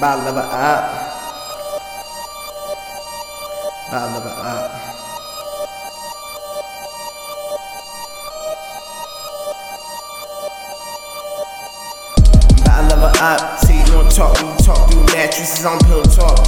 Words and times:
to 0.00 0.06
level 0.06 0.38
up. 0.38 0.84
To 3.90 3.96
level 3.96 4.30
up. 4.30 4.70
To 12.64 12.82
level 12.88 13.12
up. 13.20 13.58
See 13.60 13.78
you 13.78 13.86
don't 13.86 14.10
talk, 14.10 14.34
we 14.42 14.64
talk 14.64 14.90
through 14.90 15.04
mattresses 15.14 15.64
on 15.64 15.78
pillow 15.80 16.02
talk. 16.04 16.44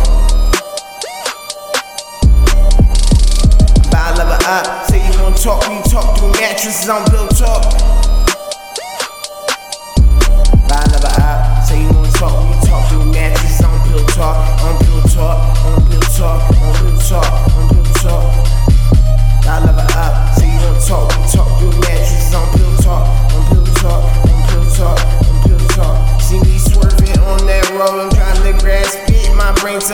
To 3.90 4.00
level 4.16 4.46
up. 4.46 4.86
See 4.86 5.04
you 5.04 5.12
don't 5.12 5.36
talk, 5.36 5.68
we 5.68 5.90
talk 5.90 6.18
through 6.18 6.32
mattresses 6.32 6.88
on 6.88 7.04
pillow 7.06 7.28
talk. 7.28 8.05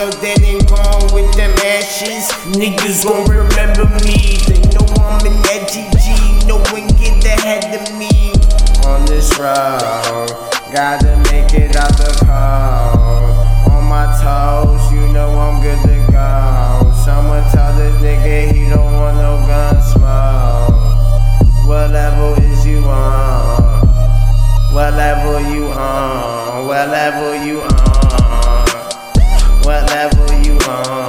So 0.03 0.11
dead 0.19 0.43
and 0.43 0.67
gone 0.67 1.13
with 1.13 1.33
them 1.37 1.55
ashes. 1.63 2.27
Niggas 2.59 3.05
gon' 3.05 3.23
remember 3.23 3.85
me. 4.03 4.35
They 4.51 4.59
know 4.75 4.83
I'm 4.99 5.25
an 5.25 5.39
edgy 5.47 5.87
G. 5.95 6.45
No 6.45 6.57
one 6.75 6.87
get 6.99 7.23
ahead 7.23 7.71
of 7.71 7.87
me 7.95 8.33
on 8.83 9.05
this 9.05 9.31
road. 9.39 10.27
Gotta 10.75 11.15
make 11.31 11.53
it 11.53 11.77
out 11.77 11.95
the 11.95 12.11
cold. 12.19 13.71
On 13.71 13.85
my 13.87 14.03
toes, 14.19 14.91
you 14.91 15.07
know 15.13 15.39
I'm 15.39 15.61
good 15.63 15.79
to 15.87 16.11
go. 16.11 16.91
Someone 17.05 17.49
tell 17.53 17.73
this 17.77 17.95
nigga 18.01 18.51
he 18.51 18.67
don't 18.69 18.93
want 18.95 19.15
no 19.15 19.39
gun 19.47 19.81
smoke. 19.83 21.65
What 21.65 21.91
level 21.91 22.33
is 22.43 22.65
you 22.65 22.79
on? 22.79 23.87
What 24.73 24.95
level 24.95 25.39
you 25.49 25.67
on? 25.67 26.67
What 26.67 26.89
level 26.89 27.45
you 27.47 27.61
on? 27.61 28.42
What 29.63 29.89
level 29.91 30.27
you 30.43 30.57
on? 30.67 31.07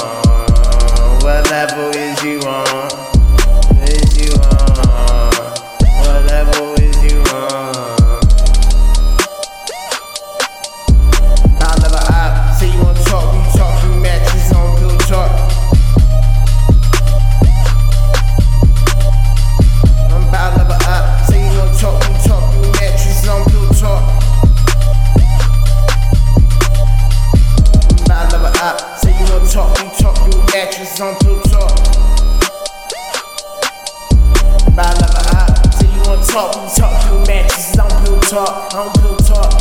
What 1.22 1.50
level 1.50 1.90
is 1.90 2.22
you 2.22 2.38
on? 2.40 2.63
Talk, 36.34 36.50
we 36.56 36.68
talk 36.74 37.02
through 37.04 37.24
matches 37.26 37.78
on 37.78 37.88
pillow 38.02 38.20
talk, 38.22 38.74
on 38.74 38.92
pillow 38.94 39.16
talk. 39.18 39.54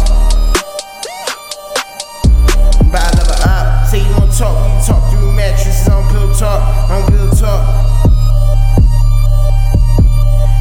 About 2.81 3.13
level 3.13 3.37
up. 3.45 3.85
Say 3.85 3.99
you 3.99 4.11
wanna 4.17 4.31
talk, 4.31 4.57
we 4.65 4.83
talk 4.83 5.11
through 5.11 5.31
mattresses 5.33 5.87
on 5.87 6.09
pillow 6.09 6.33
talk, 6.33 6.89
on 6.89 7.05
pillow 7.11 7.29
talk. 7.29 7.61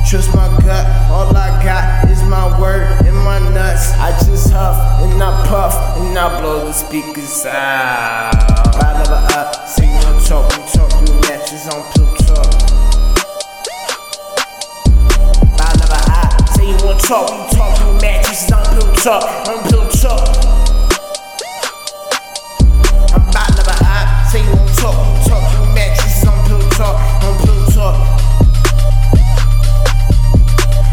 Trust 0.07 0.35
my 0.35 0.49
gut, 0.61 0.85
all 1.11 1.35
I 1.35 1.49
got 1.65 2.11
is 2.11 2.23
my 2.25 2.61
word 2.61 2.93
and 3.07 3.17
my 3.17 3.39
nuts. 3.39 3.93
I 3.95 4.11
just 4.27 4.53
huff 4.53 5.01
and 5.01 5.23
I 5.23 5.47
puff 5.47 5.75
and 5.97 6.19
I 6.19 6.41
blow 6.41 6.67
the 6.67 6.73
speakers 6.73 7.47
out. 7.47 8.92
Talk, 17.03 17.29
we 17.31 17.57
talk 17.57 17.77
through 17.79 17.99
mattresses 18.01 18.53
on 18.53 18.65
pillow 18.65 18.95
talk, 18.95 19.25
on 19.49 19.59
pillow 19.69 19.91
talk. 19.91 20.23
I'm 23.13 23.27
level 23.59 23.75
up. 23.83 24.07
Say 24.31 24.39
you 24.39 24.55
talk, 24.79 24.95
you 25.27 25.35
on 26.25 26.43
pillow 26.47 27.67
talk. 27.75 27.97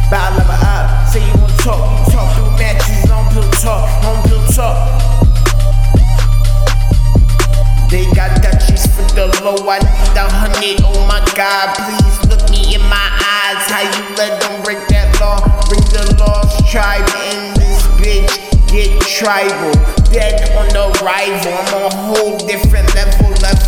About 0.08 0.30
to 0.34 0.40
level 0.40 0.58
up. 0.66 0.86
Say 1.10 1.22
you 1.22 1.46
talk, 1.62 1.78
you 1.78 2.12
talk 2.12 2.28
through 2.36 2.52
mattresses 2.58 3.12
on 3.12 3.24
pillow 3.32 3.52
talk, 3.62 3.86
on 4.04 4.18
pillow 4.28 4.48
talk. 4.50 4.78
They 7.92 8.06
got 8.16 8.42
Dutchies 8.42 8.88
for 8.96 9.06
the 9.14 9.28
low. 9.44 9.70
I 9.70 9.78
need 9.78 10.18
a 10.18 10.26
hundred. 10.28 10.82
Oh 10.84 11.06
my 11.08 11.22
God, 11.36 11.76
please 11.78 12.29
tribal, 19.20 19.74
dead 20.12 20.56
on 20.56 20.72
arrival. 20.72 21.54
I'm 21.54 21.92
a 21.92 21.94
whole 21.94 22.38
different 22.48 22.88
level, 22.96 23.32
level. 23.42 23.59